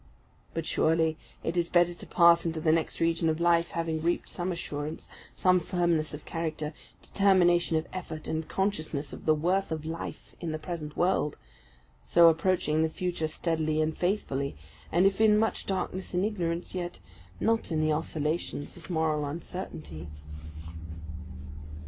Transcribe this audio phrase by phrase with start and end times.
[0.55, 4.29] But surely it is better to pass into the next region of life having reaped
[4.29, 9.85] some assurance, some firmness of character, determination of effort, and consciousness of the worth of
[9.85, 11.37] life, in the present world;
[12.03, 14.55] so approaching the future steadily and faithfully,
[14.91, 16.97] and if in much darkness and ignorance, yet
[17.39, 20.07] not in the oscillations of moral uncertainty.